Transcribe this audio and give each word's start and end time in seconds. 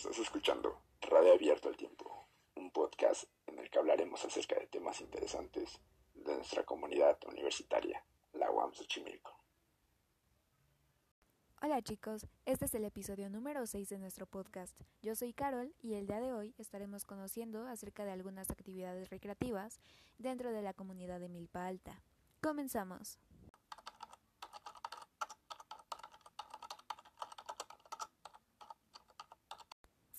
Estás 0.00 0.18
escuchando 0.18 0.80
Radio 1.02 1.34
Abierto 1.34 1.68
al 1.68 1.76
Tiempo, 1.76 2.26
un 2.54 2.70
podcast 2.70 3.24
en 3.46 3.58
el 3.58 3.68
que 3.68 3.78
hablaremos 3.78 4.24
acerca 4.24 4.58
de 4.58 4.66
temas 4.66 4.98
interesantes 5.02 5.78
de 6.14 6.36
nuestra 6.36 6.64
comunidad 6.64 7.18
universitaria, 7.28 8.02
la 8.32 8.50
UAM 8.50 8.72
Xochimilco. 8.72 9.30
Hola 11.60 11.82
chicos, 11.82 12.26
este 12.46 12.64
es 12.64 12.74
el 12.74 12.86
episodio 12.86 13.28
número 13.28 13.66
6 13.66 13.90
de 13.90 13.98
nuestro 13.98 14.24
podcast. 14.24 14.74
Yo 15.02 15.14
soy 15.14 15.34
Carol 15.34 15.74
y 15.82 15.92
el 15.92 16.06
día 16.06 16.20
de 16.20 16.32
hoy 16.32 16.54
estaremos 16.56 17.04
conociendo 17.04 17.66
acerca 17.66 18.06
de 18.06 18.12
algunas 18.12 18.48
actividades 18.48 19.10
recreativas 19.10 19.80
dentro 20.16 20.50
de 20.50 20.62
la 20.62 20.72
comunidad 20.72 21.20
de 21.20 21.28
Milpa 21.28 21.66
Alta. 21.66 22.02
Comenzamos. 22.40 23.18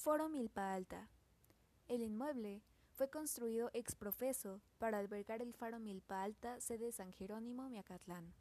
Foro 0.04 0.30
Milpa 0.30 0.74
Alta. 0.74 1.08
El 1.88 2.02
inmueble 2.02 2.64
fue 2.90 3.12
construido 3.12 3.70
ex 3.72 3.94
profeso 3.94 4.60
para 4.80 4.98
albergar 4.98 5.44
el 5.44 5.54
Faro 5.54 5.78
Milpa 5.78 6.24
Alta, 6.24 6.60
sede 6.60 6.92
San 6.92 7.14
Jerónimo, 7.14 7.70
Miacatlán. 7.70 8.34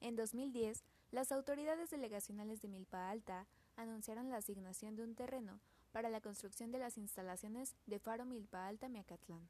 En 0.00 0.16
2010, 0.16 0.82
las 1.12 1.30
autoridades 1.30 1.90
delegacionales 1.90 2.60
de 2.60 2.66
Milpa 2.66 3.08
Alta 3.08 3.46
anunciaron 3.76 4.30
la 4.30 4.38
asignación 4.38 4.96
de 4.96 5.04
un 5.04 5.14
terreno 5.14 5.60
para 5.92 6.10
la 6.10 6.20
construcción 6.20 6.72
de 6.72 6.80
las 6.80 6.98
instalaciones 6.98 7.76
de 7.86 8.00
Faro 8.00 8.24
Milpa 8.24 8.66
Alta, 8.66 8.88
Miacatlán. 8.88 9.48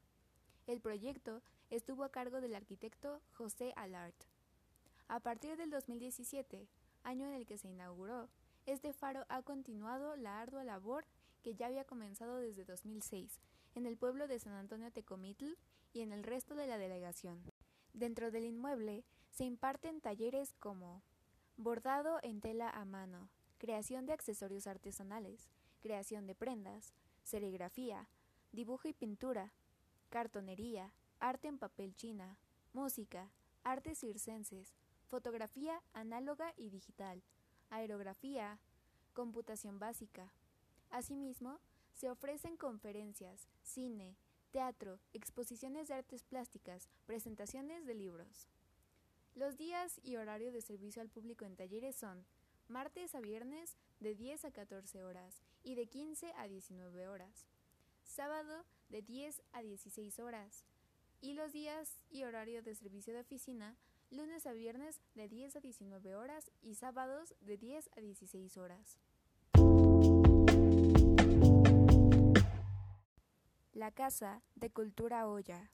El 0.66 0.82
proyecto 0.82 1.40
estuvo 1.70 2.04
a 2.04 2.12
cargo 2.12 2.42
del 2.42 2.54
arquitecto 2.54 3.22
José 3.32 3.72
Alart. 3.76 4.24
A 5.08 5.20
partir 5.20 5.56
del 5.56 5.70
2017, 5.70 6.68
año 7.02 7.24
en 7.24 7.32
el 7.32 7.46
que 7.46 7.56
se 7.56 7.68
inauguró, 7.68 8.28
este 8.66 8.92
faro 8.92 9.24
ha 9.30 9.40
continuado 9.40 10.16
la 10.16 10.42
ardua 10.42 10.64
labor 10.64 11.06
que 11.46 11.54
ya 11.54 11.66
había 11.66 11.84
comenzado 11.84 12.38
desde 12.38 12.64
2006 12.64 13.38
en 13.76 13.86
el 13.86 13.96
pueblo 13.96 14.26
de 14.26 14.40
San 14.40 14.54
Antonio 14.54 14.90
Tecomitl 14.90 15.54
y 15.92 16.00
en 16.00 16.10
el 16.10 16.24
resto 16.24 16.56
de 16.56 16.66
la 16.66 16.76
delegación. 16.76 17.40
Dentro 17.92 18.32
del 18.32 18.46
inmueble 18.46 19.04
se 19.30 19.44
imparten 19.44 20.00
talleres 20.00 20.54
como 20.54 21.04
bordado 21.56 22.18
en 22.24 22.40
tela 22.40 22.68
a 22.68 22.84
mano, 22.84 23.28
creación 23.58 24.06
de 24.06 24.12
accesorios 24.12 24.66
artesanales, 24.66 25.48
creación 25.82 26.26
de 26.26 26.34
prendas, 26.34 26.92
serigrafía, 27.22 28.08
dibujo 28.50 28.88
y 28.88 28.92
pintura, 28.92 29.52
cartonería, 30.08 30.92
arte 31.20 31.46
en 31.46 31.60
papel 31.60 31.94
china, 31.94 32.40
música, 32.72 33.30
artes 33.62 34.00
circenses, 34.00 34.74
fotografía 35.06 35.80
análoga 35.92 36.52
y 36.56 36.70
digital, 36.70 37.22
aerografía, 37.70 38.58
computación 39.12 39.78
básica, 39.78 40.32
Asimismo, 40.90 41.58
se 41.92 42.10
ofrecen 42.10 42.56
conferencias, 42.56 43.48
cine, 43.62 44.16
teatro, 44.50 44.98
exposiciones 45.12 45.88
de 45.88 45.94
artes 45.94 46.22
plásticas, 46.22 46.88
presentaciones 47.06 47.86
de 47.86 47.94
libros. 47.94 48.48
Los 49.34 49.56
días 49.56 50.00
y 50.02 50.16
horario 50.16 50.52
de 50.52 50.62
servicio 50.62 51.02
al 51.02 51.10
público 51.10 51.44
en 51.44 51.56
talleres 51.56 51.96
son 51.96 52.24
martes 52.68 53.14
a 53.14 53.20
viernes 53.20 53.76
de 54.00 54.14
10 54.14 54.46
a 54.46 54.50
14 54.50 55.04
horas 55.04 55.42
y 55.62 55.74
de 55.74 55.86
15 55.86 56.32
a 56.36 56.48
19 56.48 57.08
horas, 57.08 57.46
sábado 58.02 58.64
de 58.88 59.02
10 59.02 59.42
a 59.52 59.62
16 59.62 60.18
horas 60.20 60.64
y 61.20 61.34
los 61.34 61.52
días 61.52 61.98
y 62.10 62.24
horario 62.24 62.62
de 62.62 62.74
servicio 62.74 63.12
de 63.12 63.20
oficina 63.20 63.76
lunes 64.10 64.46
a 64.46 64.52
viernes 64.52 65.00
de 65.14 65.28
10 65.28 65.56
a 65.56 65.60
19 65.60 66.14
horas 66.14 66.50
y 66.62 66.74
sábados 66.74 67.34
de 67.40 67.56
10 67.56 67.90
a 67.96 68.00
16 68.00 68.56
horas. 68.56 68.98
La 73.86 73.92
Casa 73.92 74.42
de 74.56 74.68
Cultura 74.68 75.28
Olla. 75.28 75.70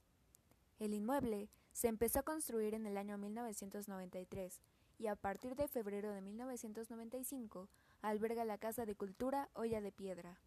El 0.77 0.93
inmueble 0.93 1.49
se 1.71 1.87
empezó 1.87 2.19
a 2.19 2.23
construir 2.23 2.75
en 2.75 2.85
el 2.85 2.95
año 2.95 3.17
1993 3.17 4.61
y 4.99 5.07
a 5.07 5.15
partir 5.15 5.55
de 5.55 5.67
febrero 5.67 6.11
de 6.11 6.21
1995 6.21 7.69
alberga 8.03 8.45
la 8.45 8.59
Casa 8.59 8.85
de 8.85 8.93
Cultura 8.93 9.49
Olla 9.53 9.81
de 9.81 9.91
Piedra. 9.91 10.39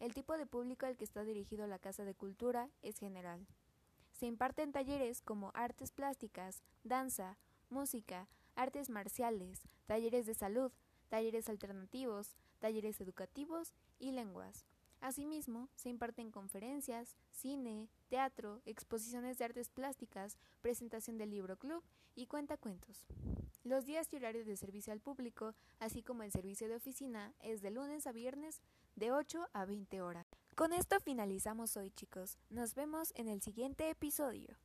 El 0.00 0.12
tipo 0.12 0.36
de 0.36 0.44
público 0.44 0.84
al 0.84 0.98
que 0.98 1.04
está 1.04 1.24
dirigido 1.24 1.66
la 1.66 1.78
Casa 1.78 2.04
de 2.04 2.14
Cultura 2.14 2.68
es 2.82 2.98
general. 2.98 3.46
Se 4.12 4.26
imparten 4.26 4.72
talleres 4.72 5.22
como 5.22 5.50
artes 5.54 5.92
plásticas, 5.92 6.62
danza, 6.84 7.38
música, 7.70 8.28
artes 8.54 8.90
marciales, 8.90 9.66
talleres 9.86 10.26
de 10.26 10.34
salud, 10.34 10.72
talleres 11.08 11.48
alternativos, 11.48 12.36
talleres 12.58 13.00
educativos 13.00 13.72
y 13.98 14.12
lenguas. 14.12 14.66
Asimismo, 15.00 15.68
se 15.76 15.88
imparten 15.88 16.30
conferencias, 16.30 17.16
cine, 17.30 17.88
teatro, 18.08 18.60
exposiciones 18.66 19.38
de 19.38 19.44
artes 19.44 19.70
plásticas, 19.70 20.38
presentación 20.60 21.18
del 21.18 21.30
libro 21.30 21.56
club 21.56 21.84
y 22.14 22.26
cuentacuentos. 22.26 23.06
Los 23.62 23.84
días 23.84 24.12
y 24.12 24.16
horarios 24.16 24.46
de 24.46 24.56
servicio 24.56 24.92
al 24.92 25.00
público, 25.00 25.54
así 25.78 26.02
como 26.02 26.22
el 26.22 26.32
servicio 26.32 26.68
de 26.68 26.76
oficina, 26.76 27.34
es 27.40 27.62
de 27.62 27.70
lunes 27.70 28.06
a 28.06 28.12
viernes 28.12 28.60
de 28.96 29.12
8 29.12 29.48
a 29.52 29.64
20 29.64 30.00
horas. 30.02 30.26
Con 30.56 30.72
esto 30.72 30.98
finalizamos 31.00 31.76
hoy 31.76 31.90
chicos. 31.90 32.38
Nos 32.50 32.74
vemos 32.74 33.12
en 33.14 33.28
el 33.28 33.40
siguiente 33.42 33.90
episodio. 33.90 34.56